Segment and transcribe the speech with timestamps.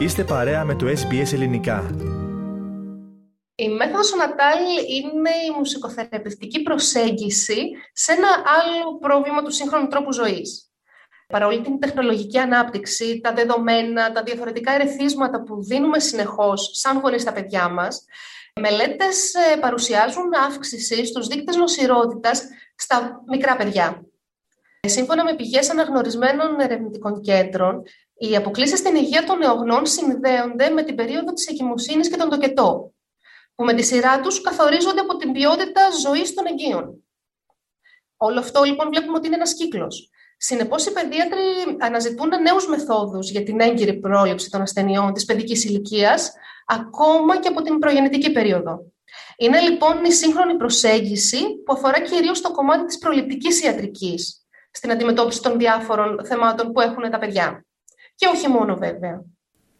[0.00, 1.90] Είστε παρέα με το SBS Ελληνικά.
[3.54, 10.72] Η μέθοδος Νατάλ είναι η μουσικοθεραπευτική προσέγγιση σε ένα άλλο πρόβλημα του σύγχρονου τρόπου ζωής.
[11.26, 17.32] Παρόλη την τεχνολογική ανάπτυξη, τα δεδομένα, τα διαφορετικά ερεθίσματα που δίνουμε συνεχώς σαν γονείς στα
[17.32, 18.04] παιδιά μας,
[18.60, 22.42] μελέτες ε, παρουσιάζουν αύξηση στους δείκτες νοσηρότητας
[22.74, 24.04] στα μικρά παιδιά.
[24.88, 27.82] Σύμφωνα με πηγές αναγνωρισμένων ερευνητικών κέντρων,
[28.14, 32.92] οι αποκλήσεις στην υγεία των νεογνών συνδέονται με την περίοδο της εγκυμοσύνης και τον τοκετό,
[33.54, 37.04] που με τη σειρά τους καθορίζονται από την ποιότητα ζωής των εγγύων.
[38.16, 40.10] Όλο αυτό λοιπόν βλέπουμε ότι είναι ένας κύκλος.
[40.36, 41.42] Συνεπώς, οι παιδίατροι
[41.78, 46.32] αναζητούν νέους μεθόδους για την έγκυρη πρόληψη των ασθενειών της παιδικής ηλικίας,
[46.66, 48.92] ακόμα και από την προγεννητική περίοδο.
[49.36, 54.39] Είναι λοιπόν η σύγχρονη προσέγγιση που αφορά κυρίως το κομμάτι της προληπτικής ιατρικής
[54.70, 57.64] στην αντιμετώπιση των διάφορων θεμάτων που έχουν τα παιδιά.
[58.14, 59.22] Και όχι μόνο βέβαια.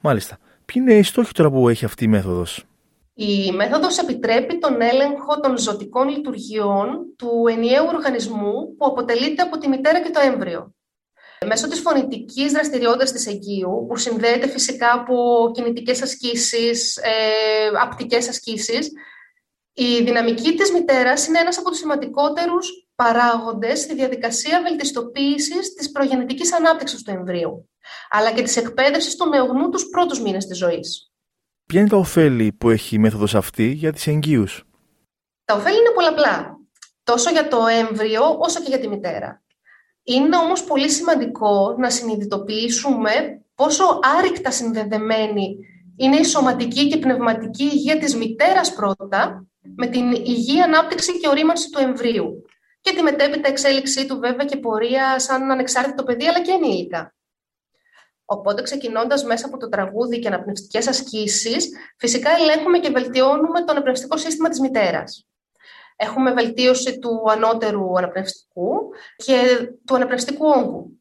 [0.00, 0.38] Μάλιστα.
[0.64, 2.64] Ποιοι είναι οι στόχοι τώρα που έχει αυτή η μέθοδος;
[3.14, 9.68] Η μέθοδος επιτρέπει τον έλεγχο των ζωτικών λειτουργιών του ενιαίου οργανισμού που αποτελείται από τη
[9.68, 10.74] μητέρα και το έμβριο.
[11.46, 17.10] Μέσω της φωνητικής δραστηριότητας της εγγύου, που συνδέεται φυσικά από κινητικές ασκήσεις, ε,
[17.82, 18.90] απτικές ασκήσεις,
[19.72, 26.54] η δυναμική της μητέρας είναι ένας από τους σημαντικότερους παράγοντες στη διαδικασία βελτιστοποίησης της προγεννητικής
[26.54, 27.68] ανάπτυξης του εμβρίου,
[28.10, 31.12] αλλά και της εκπαίδευσης του νεογνού τους πρώτους μήνες της ζωής.
[31.66, 34.64] Ποια είναι τα ωφέλη που έχει η μέθοδος αυτή για τις εγγύους;
[35.44, 36.58] Τα ωφέλη είναι πολλαπλά,
[37.02, 39.42] τόσο για το έμβριο όσο και για τη μητέρα.
[40.02, 43.10] Είναι όμως πολύ σημαντικό να συνειδητοποιήσουμε
[43.54, 45.56] πόσο άρρηκτα συνδεδεμένη
[45.96, 51.70] είναι η σωματική και πνευματική υγεία της μητέρας πρώτα με την υγιή ανάπτυξη και ορίμανση
[51.70, 52.44] του εμβρίου
[52.80, 57.14] και τη μετέπειτα εξέλιξή του βέβαια και πορεία σαν ανεξάρτητο παιδί αλλά και ενήλικα.
[58.24, 64.16] Οπότε, ξεκινώντας μέσα από το τραγούδι και αναπνευστικές ασκήσεις, φυσικά ελέγχουμε και βελτιώνουμε το αναπνευστικό
[64.16, 65.28] σύστημα της μητέρας.
[65.96, 71.00] Έχουμε βελτίωση του ανώτερου αναπνευστικού και του αναπνευστικού όγκου.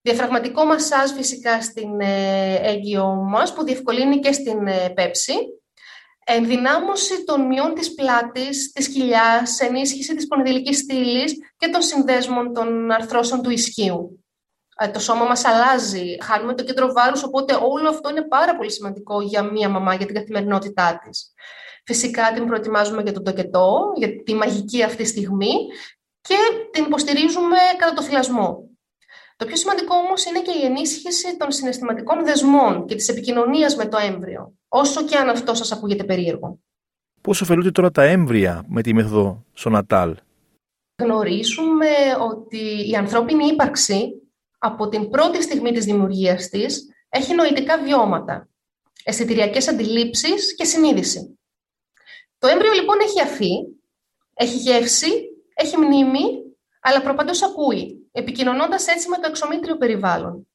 [0.00, 5.34] Διαφραγματικό μασάζ φυσικά στην ε, έγκυό μας που διευκολύνει και στην ε, πέψη
[6.24, 12.90] ενδυνάμωση των μειών της πλάτης, της κοιλιάς, ενίσχυση της πονηδηλικής στήλης και των συνδέσμων των
[12.90, 14.24] αρθρώσεων του ισχύου.
[14.78, 18.72] Ε, το σώμα μας αλλάζει, χάνουμε το κέντρο βάρους, οπότε όλο αυτό είναι πάρα πολύ
[18.72, 21.32] σημαντικό για μία μαμά, για την καθημερινότητά της.
[21.84, 25.54] Φυσικά την προετοιμάζουμε για τον τοκετό, για τη μαγική αυτή στιγμή
[26.20, 26.36] και
[26.70, 28.73] την υποστηρίζουμε κατά το θυλασμό.
[29.36, 33.86] Το πιο σημαντικό όμως είναι και η ενίσχυση των συναισθηματικών δεσμών και της επικοινωνίας με
[33.86, 36.58] το έμβριο, όσο και αν αυτό σας ακούγεται περίεργο.
[37.20, 40.16] Πώς ωφελούνται τώρα τα έμβρια με τη μέθοδο Σονατάλ;
[41.02, 41.88] Γνωρίζουμε
[42.30, 44.22] ότι η ανθρώπινη ύπαρξη
[44.58, 48.48] από την πρώτη στιγμή της δημιουργίας της έχει νοητικά βιώματα,
[49.04, 51.38] αισθητηριακές αντιλήψεις και συνείδηση.
[52.38, 53.52] Το έμβριο λοιπόν έχει αφή,
[54.34, 55.08] έχει γεύση,
[55.54, 56.43] έχει μνήμη,
[56.86, 60.48] αλλά προπαντός ακούει επικοινωνώντας έτσι με το εξωμήτριο περιβάλλον.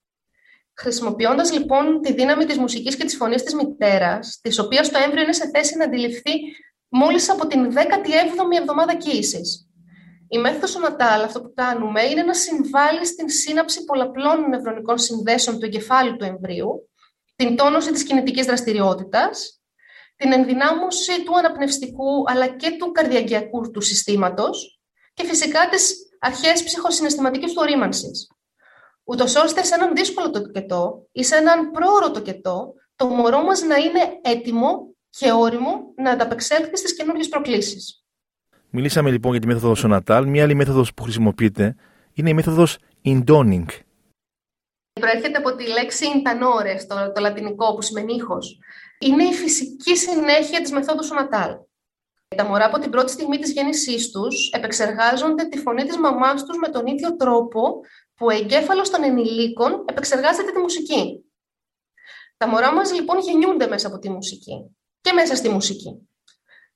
[0.73, 5.23] Χρησιμοποιώντας λοιπόν τη δύναμη της μουσικής και της φωνής της μητέρας, της οποίας το έμβριο
[5.23, 6.31] είναι σε θέση να αντιληφθεί
[6.89, 9.69] μόλις από την 17η εβδομάδα κοίησης.
[10.27, 15.65] Η μέθοδος Νατάλ, αυτό που κάνουμε, είναι να συμβάλλει στην σύναψη πολλαπλών νευρονικών συνδέσεων του
[15.65, 16.89] εγκεφάλου του εμβρίου,
[17.35, 19.61] την τόνωση της κινητικής δραστηριότητας,
[20.15, 24.79] την ενδυνάμωση του αναπνευστικού αλλά και του καρδιακιακού του συστήματος
[25.13, 28.31] και φυσικά της αρχές ψυχοσυναισθηματικής του ορίμανσης.
[29.03, 33.75] Ούτως ώστε σε έναν δύσκολο τοκετό ή σε έναν πρόωρο τοκετό, το μωρό μας να
[33.75, 38.03] είναι έτοιμο και όριμο να ανταπεξέλθει στις καινούργιες προκλήσεις.
[38.69, 40.27] Μιλήσαμε λοιπόν για τη μέθοδος Σονατάλ.
[40.27, 41.75] Μία άλλη μέθοδος που χρησιμοποιείται
[42.13, 43.65] είναι η μέθοδος Indoning.
[44.93, 48.59] Προέρχεται από τη λέξη intanore, το, το λατινικό που σημαίνει ήχος.
[48.99, 51.55] Είναι η φυσική συνέχεια της μεθόδου Σονατάλ.
[52.35, 56.57] Τα μωρά από την πρώτη στιγμή της γέννησής τους επεξεργάζονται τη φωνή της μαμάς τους
[56.57, 57.79] με τον ίδιο τρόπο
[58.15, 61.23] που ο εγκέφαλος των ενηλίκων επεξεργάζεται τη μουσική.
[62.37, 66.09] Τα μωρά μας λοιπόν γεννιούνται μέσα από τη μουσική και μέσα στη μουσική.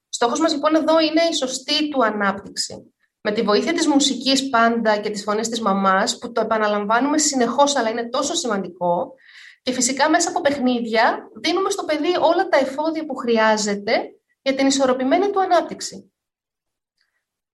[0.10, 2.94] Στόχος μας λοιπόν εδώ είναι η σωστή του ανάπτυξη.
[3.22, 7.76] Με τη βοήθεια της μουσικής πάντα και της φωνής της μαμάς, που το επαναλαμβάνουμε συνεχώς
[7.76, 9.14] αλλά είναι τόσο σημαντικό,
[9.62, 13.94] και φυσικά μέσα από παιχνίδια δίνουμε στο παιδί όλα τα εφόδια που χρειάζεται
[14.44, 16.14] για την ισορροπημένη του ανάπτυξη.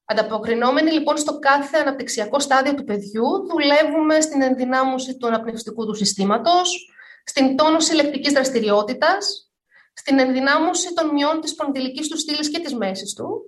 [0.06, 6.94] Ανταποκρινόμενοι λοιπόν στο κάθε αναπτυξιακό στάδιο του παιδιού, δουλεύουμε στην ενδυνάμωση του αναπνευστικού του συστήματος,
[7.24, 9.52] στην τόνωση λεκτικής δραστηριότητας,
[9.94, 13.42] στην ενδυνάμωση των μειών της πονδυλικής του στήλης και της μέσης του,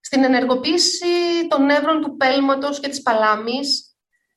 [0.00, 1.06] στην ενεργοποίηση
[1.48, 3.89] των νεύρων του πέλματος και της παλάμης,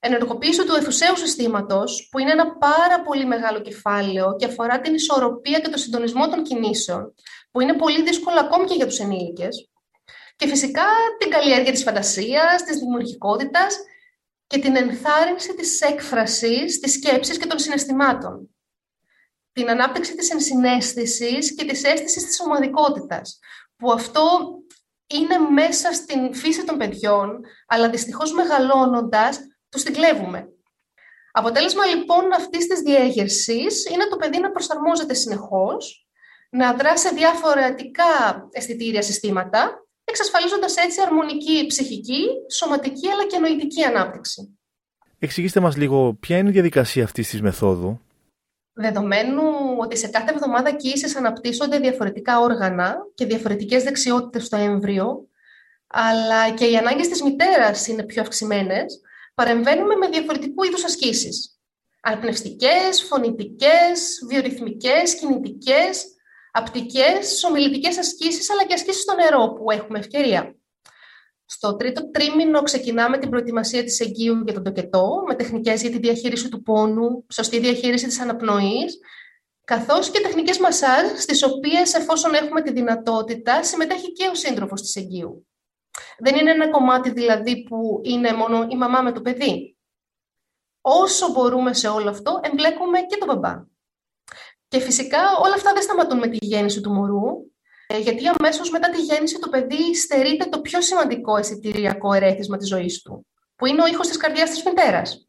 [0.06, 5.60] ενεργοποίηση του εφουσαίου συστήματος, που είναι ένα πάρα πολύ μεγάλο κεφάλαιο και αφορά την ισορροπία
[5.60, 7.14] και το συντονισμό των κινήσεων,
[7.52, 9.70] που είναι πολύ δύσκολο ακόμη και για τους ενήλικες.
[10.36, 10.86] Και φυσικά
[11.20, 13.78] την καλλιέργεια της φαντασίας, της δημιουργικότητας
[14.48, 18.56] και την ενθάρρυνση της έκφρασης, της σκέψης και των συναισθημάτων.
[19.52, 23.40] Την ανάπτυξη της ενσυναίσθησης και της αίσθησης της ομαδικότητας,
[23.78, 24.24] που αυτό
[25.08, 29.40] είναι μέσα στην φύση των παιδιών, αλλά δυστυχώς μεγαλώνοντας
[29.74, 30.48] τους την κλέβουμε.
[31.32, 36.08] Αποτέλεσμα λοιπόν αυτής της διέγερσης είναι το παιδί να προσαρμόζεται συνεχώς,
[36.50, 38.04] να δράσει σε διαφορετικά
[38.52, 44.58] αισθητήρια συστήματα, εξασφαλίζοντας έτσι αρμονική ψυχική, σωματική αλλά και νοητική ανάπτυξη.
[45.20, 48.00] Εξηγήστε μας λίγο ποια είναι η διαδικασία αυτής της μεθόδου.
[48.74, 49.44] Δεδομένου
[49.80, 55.28] ότι σε κάθε εβδομάδα κύησης αναπτύσσονται διαφορετικά όργανα και διαφορετικές δεξιότητες στο έμβριο,
[55.88, 59.02] αλλά και οι ανάγκες της μητέρας είναι πιο αυξημένες,
[59.34, 61.58] παρεμβαίνουμε με διαφορετικού είδους ασκήσεις.
[62.02, 66.06] Αναπνευστικές, φωνητικές, βιορυθμικές, κινητικές,
[66.52, 70.56] απτικές, ομιλητικές ασκήσεις, αλλά και ασκήσεις στο νερό που έχουμε ευκαιρία.
[71.46, 75.98] Στο τρίτο τρίμηνο ξεκινάμε την προετοιμασία της εγγύου για τον τοκετό, με τεχνικές για τη
[75.98, 79.00] διαχείριση του πόνου, σωστή διαχείριση της αναπνοής,
[79.64, 84.96] καθώς και τεχνικές μασάζ, στις οποίες, εφόσον έχουμε τη δυνατότητα, συμμετέχει και ο σύντροφος της
[84.96, 85.48] εγγύου.
[86.18, 89.78] Δεν είναι ένα κομμάτι δηλαδή που είναι μόνο η μαμά με το παιδί.
[90.82, 93.64] Όσο μπορούμε σε όλο αυτό, εμπλέκουμε και τον μπαμπά.
[94.68, 97.24] Και φυσικά όλα αυτά δεν σταματούν με τη γέννηση του μωρού,
[97.88, 102.68] ε, γιατί αμέσως μετά τη γέννηση το παιδί στερείται το πιο σημαντικό αισθητηριακό ερέθισμα της
[102.68, 103.26] ζωής του,
[103.56, 105.28] που είναι ο ήχος της καρδιάς της μητέρας.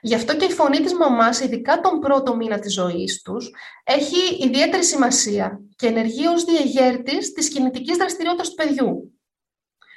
[0.00, 3.50] Γι' αυτό και η φωνή της μαμάς, ειδικά τον πρώτο μήνα της ζωής τους,
[3.84, 9.21] έχει ιδιαίτερη σημασία και ενεργεί ως διεγέρτης της κινητικής δραστηριότητας του παιδιού.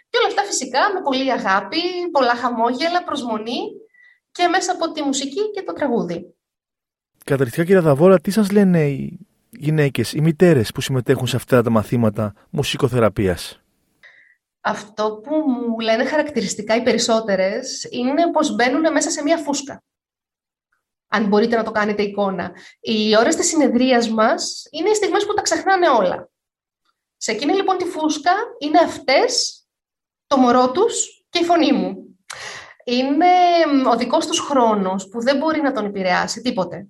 [0.09, 1.77] Και όλα αυτά φυσικά με πολλή αγάπη,
[2.11, 3.59] πολλά χαμόγελα, προσμονή
[4.31, 6.35] και μέσα από τη μουσική και το τραγούδι.
[7.25, 11.69] Καταρχικά κύριε Δαβόρα, τι σας λένε οι γυναίκες, οι μητέρες που συμμετέχουν σε αυτά τα
[11.69, 13.61] μαθήματα μουσικοθεραπείας;
[14.61, 19.83] Αυτό που μου λένε χαρακτηριστικά οι περισσότερες είναι πως μπαίνουν μέσα σε μία φούσκα.
[21.07, 22.51] Αν μπορείτε να το κάνετε εικόνα.
[22.79, 26.29] Οι ώρες της συνεδρίας μας είναι οι στιγμές που τα ξεχνάνε όλα.
[27.17, 29.64] Σε εκείνη λοιπόν τη φούσκα είναι αυτές
[30.35, 31.95] το μωρό τους και η φωνή μου.
[32.85, 33.25] Είναι
[33.91, 36.87] ο δικός τους χρόνος που δεν μπορεί να τον επηρεάσει τίποτε.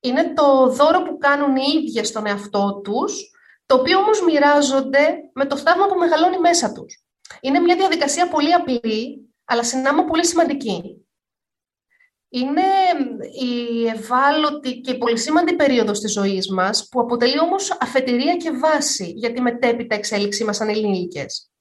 [0.00, 3.30] Είναι το δώρο που κάνουν οι ίδιες στον εαυτό τους,
[3.66, 7.04] το οποίο όμως μοιράζονται με το θαύμα που μεγαλώνει μέσα τους.
[7.40, 11.06] Είναι μια διαδικασία πολύ απλή, αλλά συνάμα πολύ σημαντική.
[12.28, 12.62] Είναι
[13.40, 19.12] η ευάλωτη και πολύ σημαντική περίοδος της ζωής μας, που αποτελεί όμως αφετηρία και βάση
[19.16, 21.51] για τη μετέπειτα εξέλιξή μας σαν ελληνικές.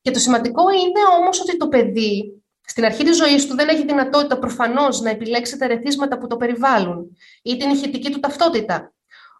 [0.00, 3.84] Και το σημαντικό είναι όμως ότι το παιδί στην αρχή της ζωής του δεν έχει
[3.84, 8.92] δυνατότητα προφανώς να επιλέξει τα ρεθίσματα που το περιβάλλουν ή την ηχητική του ταυτότητα.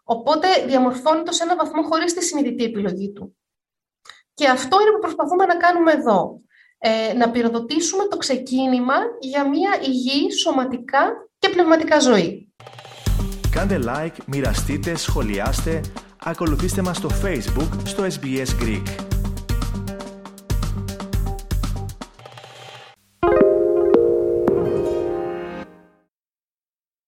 [0.05, 3.37] Οπότε διαμορφώνεται σε ένα βαθμό χωρίς τη συνειδητή επιλογή του.
[4.35, 6.41] Και αυτό είναι που προσπαθούμε να κάνουμε εδώ.
[6.79, 12.53] Ε, να πυροδοτήσουμε το ξεκίνημα για μια υγιή σωματικά και πνευματικά ζωή.
[13.51, 15.81] Κάντε like, μοιραστείτε, σχολιάστε,
[16.25, 19.08] ακολουθήστε μας στο Facebook, στο SBS Greek.